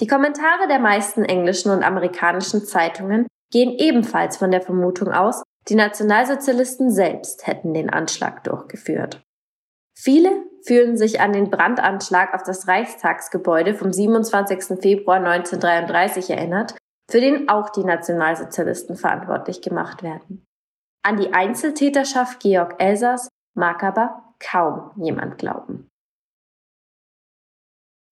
[0.00, 5.74] Die Kommentare der meisten englischen und amerikanischen Zeitungen gehen ebenfalls von der Vermutung aus, die
[5.74, 9.22] Nationalsozialisten selbst hätten den Anschlag durchgeführt.
[10.02, 10.32] Viele
[10.66, 14.80] fühlen sich an den Brandanschlag auf das Reichstagsgebäude vom 27.
[14.80, 16.76] Februar 1933 erinnert,
[17.08, 20.44] für den auch die Nationalsozialisten verantwortlich gemacht werden.
[21.04, 25.88] An die Einzeltäterschaft Georg Elsers mag aber kaum jemand glauben.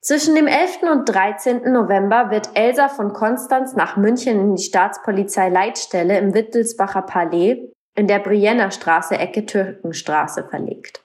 [0.01, 0.85] Zwischen dem 11.
[0.93, 1.73] und 13.
[1.73, 8.21] November wird Elsa von Konstanz nach München in die Staatspolizei-Leitstelle im Wittelsbacher Palais in der
[8.21, 11.05] Brienner Straße Ecke Türkenstraße verlegt.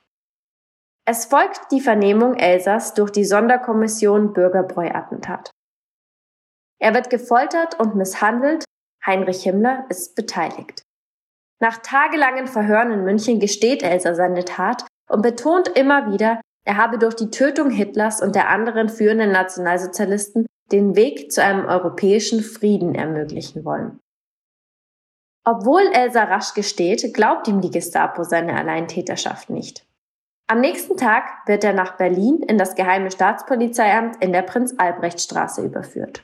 [1.08, 5.52] Es folgt die Vernehmung Elsas durch die Sonderkommission Bürgerbräu-Attentat.
[6.80, 8.66] Er wird gefoltert und misshandelt,
[9.06, 10.82] Heinrich Himmler ist beteiligt.
[11.62, 16.98] Nach tagelangen Verhören in München gesteht Elsa seine Tat und betont immer wieder, er habe
[16.98, 22.96] durch die Tötung Hitlers und der anderen führenden Nationalsozialisten den Weg zu einem europäischen Frieden
[22.96, 24.00] ermöglichen wollen.
[25.46, 29.86] Obwohl Elsa rasch gesteht, glaubt ihm die Gestapo seine Alleintäterschaft nicht.
[30.48, 36.24] Am nächsten Tag wird er nach Berlin in das Geheime Staatspolizeiamt in der Prinz-Albrecht-Straße überführt.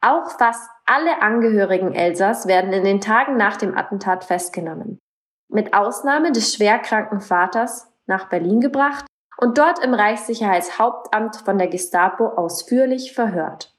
[0.00, 4.98] Auch fast alle Angehörigen Elsas werden in den Tagen nach dem Attentat festgenommen.
[5.48, 9.06] Mit Ausnahme des schwerkranken Vaters nach Berlin gebracht
[9.38, 13.72] und dort im Reichssicherheitshauptamt von der Gestapo ausführlich verhört.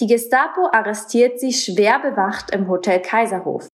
[0.00, 3.68] Die Gestapo arrestiert sie schwer bewacht im Hotel Kaiserhof.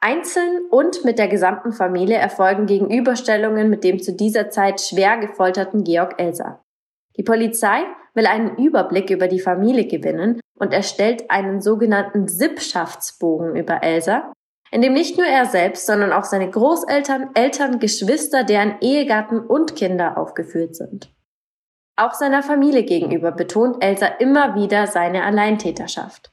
[0.00, 5.82] Einzeln und mit der gesamten Familie erfolgen Gegenüberstellungen mit dem zu dieser Zeit schwer gefolterten
[5.82, 6.64] Georg Elser.
[7.16, 7.82] Die Polizei
[8.14, 14.32] will einen Überblick über die Familie gewinnen und erstellt einen sogenannten Sippschaftsbogen über Elsa,
[14.70, 19.74] in dem nicht nur er selbst, sondern auch seine Großeltern, Eltern, Geschwister, deren Ehegatten und
[19.74, 21.12] Kinder aufgeführt sind.
[21.96, 26.30] Auch seiner Familie gegenüber betont Elsa immer wieder seine Alleintäterschaft.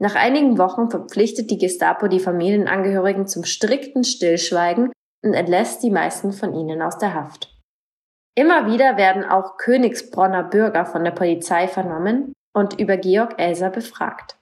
[0.00, 4.92] Nach einigen Wochen verpflichtet die Gestapo die Familienangehörigen zum strikten Stillschweigen
[5.24, 7.54] und entlässt die meisten von ihnen aus der Haft.
[8.36, 14.36] Immer wieder werden auch Königsbronner Bürger von der Polizei vernommen und über Georg Elser befragt.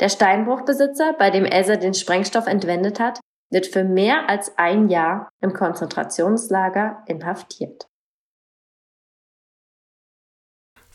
[0.00, 3.18] Der Steinbruchbesitzer, bei dem Elser den Sprengstoff entwendet hat,
[3.50, 7.87] wird für mehr als ein Jahr im Konzentrationslager inhaftiert.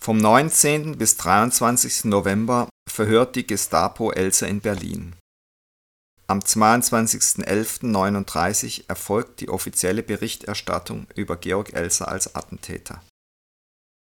[0.04, 0.98] Vom 19.
[0.98, 2.04] bis 23.
[2.04, 5.16] November verhört die Gestapo Elsa in Berlin.
[6.28, 13.02] Am 22.11.39 erfolgt die offizielle Berichterstattung über Georg Elser als Attentäter.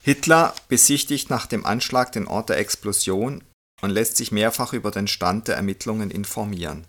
[0.05, 3.42] Hitler besichtigt nach dem Anschlag den Ort der Explosion
[3.81, 6.87] und lässt sich mehrfach über den Stand der Ermittlungen informieren.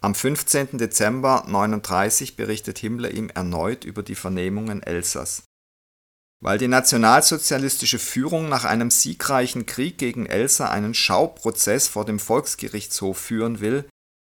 [0.00, 0.76] Am 15.
[0.76, 5.44] Dezember 1939 berichtet Himmler ihm erneut über die Vernehmungen Elsers.
[6.40, 13.18] Weil die nationalsozialistische Führung nach einem siegreichen Krieg gegen Elsa einen Schauprozess vor dem Volksgerichtshof
[13.18, 13.88] führen will,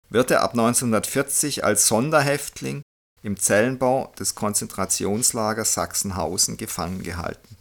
[0.09, 2.83] wird er ab 1940 als Sonderhäftling
[3.23, 7.57] im Zellenbau des Konzentrationslagers Sachsenhausen gefangen gehalten.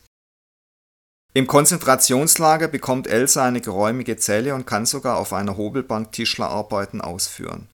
[1.34, 7.70] Im Konzentrationslager bekommt Elsa eine geräumige Zelle und kann sogar auf einer Hobelbank Tischlerarbeiten ausführen.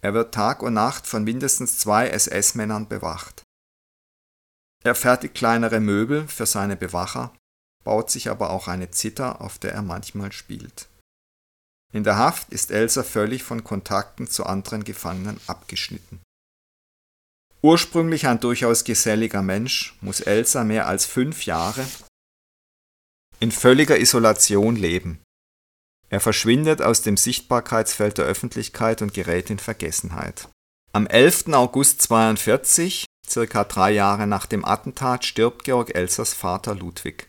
[0.00, 3.42] Er wird Tag und Nacht von mindestens zwei SS-Männern bewacht.
[4.88, 7.36] Er fertigt kleinere Möbel für seine Bewacher,
[7.84, 10.88] baut sich aber auch eine Zither, auf der er manchmal spielt
[11.92, 16.22] In der Haft ist Elsa völlig von Kontakten zu anderen Gefangenen abgeschnitten.
[17.60, 21.84] Ursprünglich ein durchaus geselliger Mensch, muss Elsa mehr als fünf Jahre
[23.40, 25.20] in völliger Isolation leben.
[26.08, 30.48] Er verschwindet aus dem Sichtbarkeitsfeld der Öffentlichkeit und gerät in Vergessenheit.
[30.94, 31.48] Am 11.
[31.48, 37.28] August 42, circa drei Jahre nach dem Attentat, stirbt Georg Elsers Vater Ludwig.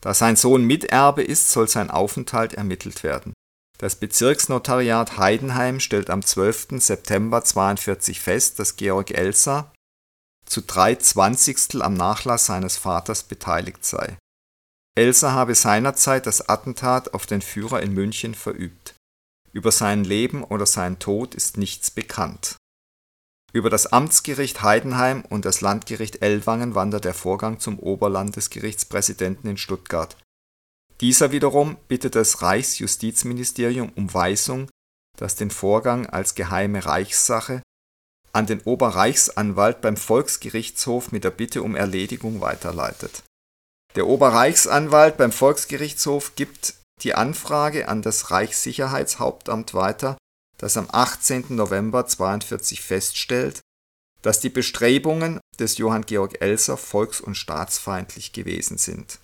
[0.00, 3.32] Da sein Sohn Miterbe ist, soll sein Aufenthalt ermittelt werden.
[3.78, 6.80] Das Bezirksnotariat Heidenheim stellt am 12.
[6.80, 9.72] September 42 fest, dass Georg Elser
[10.46, 14.16] zu drei Zwanzigstel am Nachlass seines Vaters beteiligt sei.
[14.96, 18.94] Elsa habe seinerzeit das Attentat auf den Führer in München verübt.
[19.52, 22.56] Über sein Leben oder seinen Tod ist nichts bekannt.
[23.52, 30.16] Über das Amtsgericht Heidenheim und das Landgericht Ellwangen wandert der Vorgang zum Oberlandesgerichtspräsidenten in Stuttgart.
[31.00, 34.68] Dieser wiederum bittet das Reichsjustizministerium um Weisung,
[35.16, 37.62] das den Vorgang als geheime Reichssache
[38.32, 43.22] an den Oberreichsanwalt beim Volksgerichtshof mit der Bitte um Erledigung weiterleitet.
[43.96, 50.17] Der Oberreichsanwalt beim Volksgerichtshof gibt die Anfrage an das Reichssicherheitshauptamt weiter,
[50.58, 51.46] das am 18.
[51.48, 53.60] November 42 feststellt,
[54.22, 59.20] dass die Bestrebungen des Johann Georg Elser volks- und staatsfeindlich gewesen sind.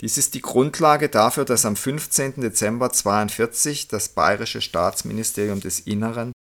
[0.00, 2.40] Dies ist die Grundlage dafür, dass am 15.
[2.40, 6.32] Dezember 42 das bayerische Staatsministerium des Inneren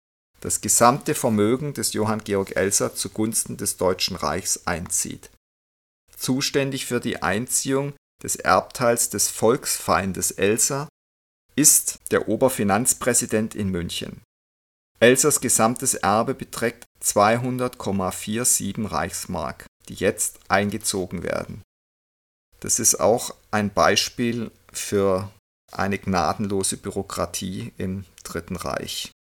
[0.41, 5.31] das gesamte Vermögen des Johann Georg Elser zugunsten des Deutschen Reichs einzieht.
[6.17, 10.89] Zuständig für die Einziehung des Erbteils des Volksfeindes Elsa
[11.59, 14.23] ist der Oberfinanzpräsident in München.
[15.01, 21.63] Elsers gesamtes Erbe beträgt 200,47 Reichsmark, die jetzt eingezogen werden.
[22.61, 25.33] Das ist auch ein Beispiel für
[25.73, 29.11] eine gnadenlose Bürokratie im Dritten Reich.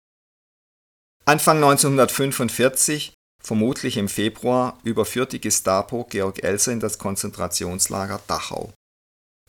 [1.24, 8.72] Anfang 1945, vermutlich im Februar, überführt die Gestapo Georg Elser in das Konzentrationslager Dachau.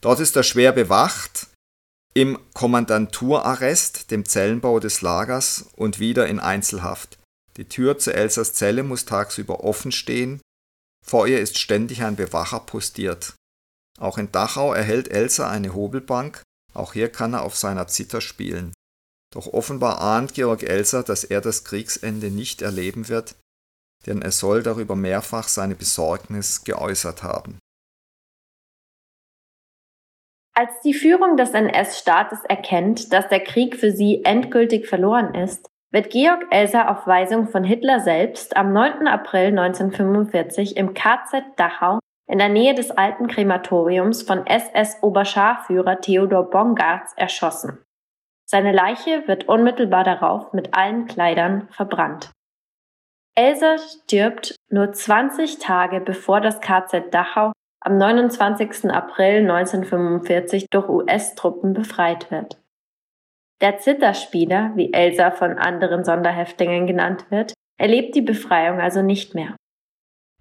[0.02, 1.49] Dort ist er schwer bewacht,
[2.19, 7.17] im Kommandanturarrest, dem Zellenbau des Lagers, und wieder in Einzelhaft.
[7.55, 10.41] Die Tür zu Elsers Zelle muss tagsüber offen stehen,
[11.05, 13.36] vor ihr ist ständig ein Bewacher postiert.
[13.97, 16.41] Auch in Dachau erhält Elsa eine Hobelbank,
[16.73, 18.73] auch hier kann er auf seiner Zither spielen.
[19.34, 23.36] Doch offenbar ahnt Georg Elsa, dass er das Kriegsende nicht erleben wird,
[24.08, 27.60] denn er soll darüber mehrfach seine Besorgnis geäußert haben.
[30.60, 36.10] Als die Führung des NS-Staates erkennt, dass der Krieg für sie endgültig verloren ist, wird
[36.10, 39.08] Georg Elser auf Weisung von Hitler selbst am 9.
[39.08, 47.13] April 1945 im KZ Dachau in der Nähe des alten Krematoriums von SS-Oberscharführer Theodor Bongartz
[47.15, 47.82] erschossen.
[48.45, 52.32] Seine Leiche wird unmittelbar darauf mit allen Kleidern verbrannt.
[53.34, 58.92] Elsa stirbt nur 20 Tage bevor das KZ Dachau am 29.
[58.92, 62.62] April 1945 durch US-Truppen befreit wird.
[63.62, 69.56] Der Zitterspieler, wie Elsa von anderen Sonderhäftlingen genannt wird, erlebt die Befreiung also nicht mehr.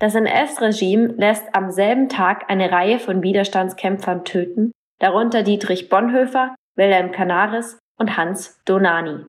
[0.01, 4.71] Das NS-Regime lässt am selben Tag eine Reihe von Widerstandskämpfern töten,
[5.01, 9.27] darunter Dietrich Bonhoeffer, Wilhelm Canaris und Hans Donani.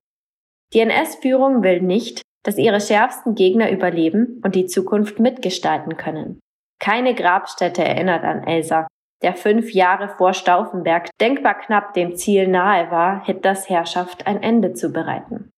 [0.73, 6.39] Die NS-Führung will nicht, dass ihre schärfsten Gegner überleben und die Zukunft mitgestalten können.
[6.79, 8.87] Keine Grabstätte erinnert an Elsa,
[9.21, 14.73] der fünf Jahre vor Stauffenberg denkbar knapp dem Ziel nahe war, Hitlers Herrschaft ein Ende
[14.73, 15.51] zu bereiten.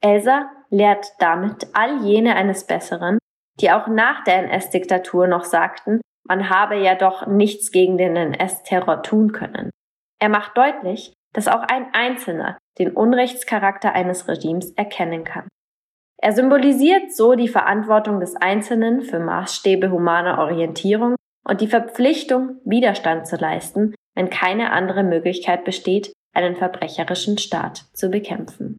[0.00, 3.18] Elsa lehrt damit all jene eines Besseren,
[3.60, 9.02] die auch nach der NS-Diktatur noch sagten, man habe ja doch nichts gegen den NS-Terror
[9.02, 9.70] tun können.
[10.20, 15.48] Er macht deutlich, dass auch ein Einzelner den Unrechtscharakter eines Regimes erkennen kann.
[16.24, 23.26] Er symbolisiert so die Verantwortung des Einzelnen für Maßstäbe humaner Orientierung und die Verpflichtung, Widerstand
[23.26, 28.78] zu leisten, wenn keine andere Möglichkeit besteht, einen verbrecherischen Staat zu bekämpfen.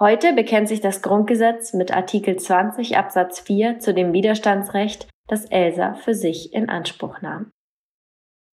[0.00, 5.94] Heute bekennt sich das Grundgesetz mit Artikel 20 Absatz 4 zu dem Widerstandsrecht, das Elsa
[5.94, 7.50] für sich in Anspruch nahm.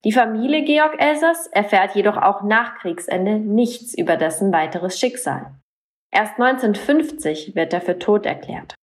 [0.03, 5.55] Die Familie Georg Elsers erfährt jedoch auch nach Kriegsende nichts über dessen weiteres Schicksal.
[6.15, 8.75] Erst 1950 wird er für tot erklärt.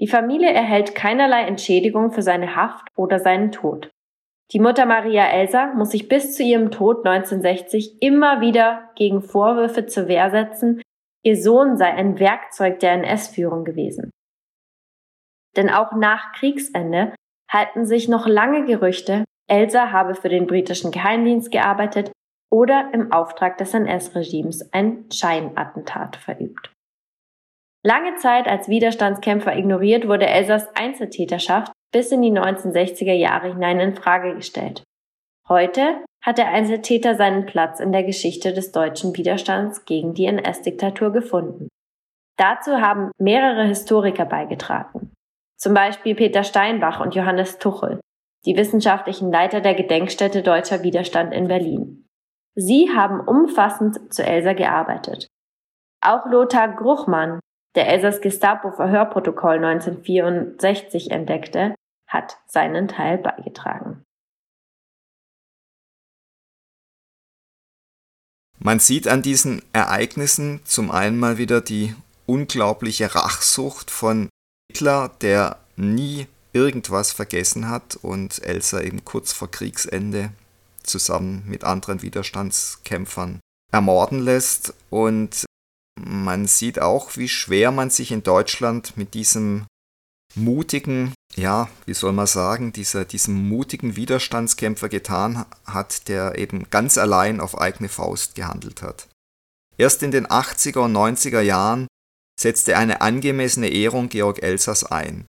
[0.00, 3.90] Die Familie erhält keinerlei Entschädigung für seine Haft oder seinen Tod.
[4.52, 9.86] Die Mutter Maria Elsa muss sich bis zu ihrem Tod 1960 immer wieder gegen Vorwürfe
[9.86, 10.80] zur Wehr setzen,
[11.24, 14.10] ihr Sohn sei ein Werkzeug der NS-Führung gewesen.
[15.56, 17.16] Denn auch nach Kriegsende
[17.50, 22.12] halten sich noch lange Gerüchte, Elsa habe für den britischen Geheimdienst gearbeitet
[22.50, 26.72] oder im Auftrag des NS-Regimes ein Scheinattentat verübt.
[27.86, 33.94] Lange Zeit als Widerstandskämpfer ignoriert, wurde Elsers Einzeltäterschaft bis in die 1960er Jahre hinein in
[33.94, 34.82] Frage gestellt.
[35.48, 41.12] Heute hat der Einzeltäter seinen Platz in der Geschichte des deutschen Widerstands gegen die NS-Diktatur
[41.12, 41.68] gefunden.
[42.38, 45.12] Dazu haben mehrere Historiker beigetragen.
[45.58, 48.00] Zum Beispiel Peter Steinbach und Johannes Tuchel,
[48.46, 52.03] die wissenschaftlichen Leiter der Gedenkstätte Deutscher Widerstand in Berlin.
[52.56, 55.26] Sie haben umfassend zu Elsa gearbeitet.
[56.00, 57.40] Auch Lothar Gruchmann,
[57.74, 61.74] der Elsers Gestapo-Verhörprotokoll 1964 entdeckte,
[62.08, 64.04] hat seinen Teil beigetragen.
[68.60, 71.94] Man sieht an diesen Ereignissen zum einen mal wieder die
[72.26, 74.28] unglaubliche Rachsucht von
[74.70, 80.30] Hitler, der nie irgendwas vergessen hat und Elsa eben kurz vor Kriegsende
[80.84, 83.40] zusammen mit anderen Widerstandskämpfern
[83.72, 84.74] ermorden lässt.
[84.90, 85.44] Und
[85.98, 89.66] man sieht auch, wie schwer man sich in Deutschland mit diesem
[90.34, 96.98] mutigen, ja, wie soll man sagen, dieser, diesem mutigen Widerstandskämpfer getan hat, der eben ganz
[96.98, 99.08] allein auf eigene Faust gehandelt hat.
[99.76, 101.86] Erst in den 80er und 90er Jahren
[102.40, 105.26] setzte eine angemessene Ehrung Georg Elsers ein.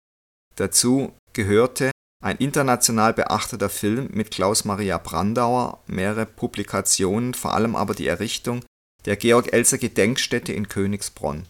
[0.56, 1.90] Dazu gehörte
[2.22, 8.64] ein international beachteter Film mit Klaus Maria Brandauer, mehrere Publikationen, vor allem aber die Errichtung
[9.06, 11.46] der Georg Elser Gedenkstätte in Königsbronn.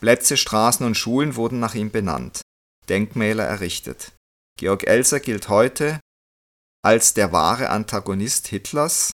[0.00, 2.42] Plätze, Straßen und Schulen wurden nach ihm benannt,
[2.88, 4.12] Denkmäler errichtet.
[4.58, 6.00] Georg Elser gilt heute
[6.84, 9.12] als der wahre Antagonist Hitlers,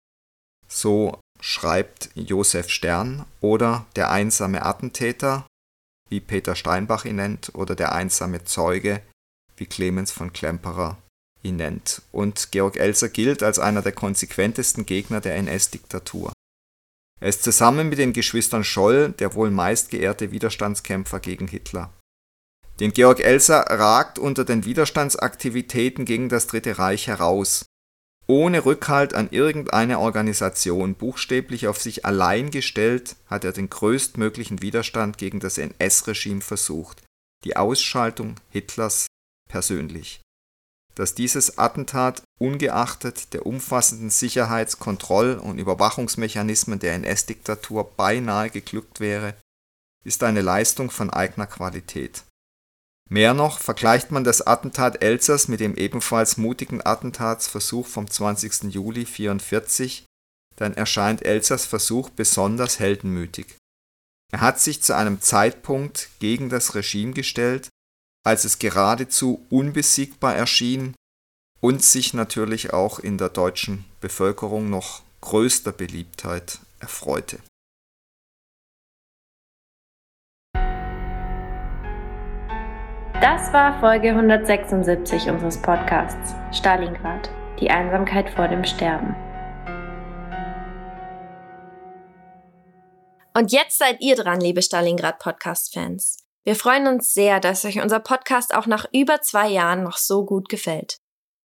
[0.68, 5.45] so schreibt Josef Stern, oder der einsame Attentäter,
[6.09, 9.01] wie Peter Steinbach ihn nennt, oder der einsame Zeuge,
[9.58, 10.97] wie Clemens von Klemperer
[11.41, 12.01] ihn nennt.
[12.12, 16.32] Und Georg Elser gilt als einer der konsequentesten Gegner der NS-Diktatur.
[17.20, 21.91] Er ist zusammen mit den Geschwistern Scholl der wohl meistgeehrte Widerstandskämpfer gegen Hitler.
[22.80, 27.66] Den Georg Elser ragt unter den Widerstandsaktivitäten gegen das Dritte Reich heraus
[28.28, 35.18] ohne Rückhalt an irgendeine Organisation, buchstäblich auf sich allein gestellt, hat er den größtmöglichen Widerstand
[35.18, 37.04] gegen das NS-Regime versucht,
[37.43, 39.08] die Ausschaltung Hitlers
[39.54, 40.20] persönlich.
[40.95, 49.36] Dass dieses Attentat ungeachtet der umfassenden Sicherheits-, Kontroll- und Überwachungsmechanismen der NS-Diktatur beinahe geglückt wäre,
[50.04, 52.24] ist eine Leistung von eigener Qualität
[53.10, 58.74] Mehr noch, vergleicht man das Attentat Elsass mit dem ebenfalls mutigen Attentatsversuch vom 20.
[58.74, 60.06] Juli 1944,
[60.56, 63.56] dann erscheint Elsass Versuch besonders heldenmütig.
[64.32, 67.70] Er hat sich zu einem Zeitpunkt gegen das Regime gestellt,
[68.24, 70.95] als es geradezu unbesiegbar erschien
[71.59, 77.39] und sich natürlich auch in der deutschen Bevölkerung noch größter Beliebtheit erfreute
[83.24, 87.30] Das war Folge 176 unseres Podcasts Stalingrad,
[87.61, 89.15] die Einsamkeit vor dem Sterben.
[93.34, 96.17] Und jetzt seid ihr dran, liebe Stalingrad Podcast-Fans.
[96.46, 100.26] Wir freuen uns sehr, dass euch unser Podcast auch nach über zwei Jahren noch so
[100.26, 100.98] gut gefällt.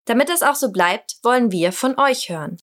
[0.06, 2.58] Damit es auch so bleibt, wollen wir von euch hören.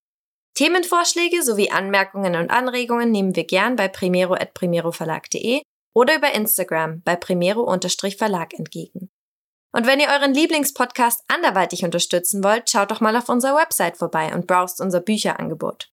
[0.55, 5.61] Themenvorschläge sowie Anmerkungen und Anregungen nehmen wir gern bei primero.primeroverlag.de
[5.93, 9.09] oder über Instagram bei Primero-Verlag entgegen.
[9.73, 14.33] Und wenn ihr euren Lieblingspodcast anderweitig unterstützen wollt, schaut doch mal auf unserer Website vorbei
[14.33, 15.89] und browst unser Bücherangebot.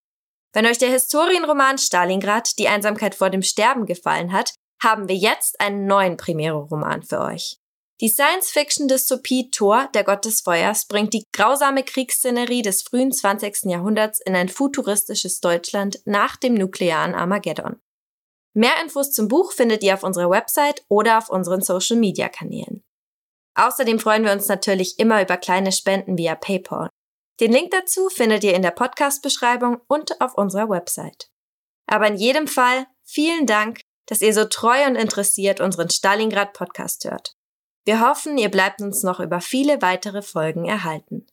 [0.52, 5.60] Wenn euch der Historienroman Stalingrad, die Einsamkeit vor dem Sterben gefallen hat, haben wir jetzt
[5.60, 7.58] einen neuen Primero-Roman für euch.
[8.00, 13.64] Die Science-Fiction-Dystopie Thor, der Gott des Feuers, bringt die grausame Kriegsszenerie des frühen 20.
[13.64, 17.80] Jahrhunderts in ein futuristisches Deutschland nach dem nuklearen Armageddon.
[18.54, 22.84] Mehr Infos zum Buch findet ihr auf unserer Website oder auf unseren Social-Media-Kanälen.
[23.56, 26.88] Außerdem freuen wir uns natürlich immer über kleine Spenden via PayPal.
[27.40, 31.28] Den Link dazu findet ihr in der Podcast-Beschreibung und auf unserer Website.
[31.86, 37.04] Aber in jedem Fall vielen Dank, dass ihr so treu und interessiert unseren Stalingrad Podcast
[37.04, 37.36] hört.
[37.84, 41.26] Wir hoffen, ihr bleibt uns noch über viele weitere Folgen erhalten.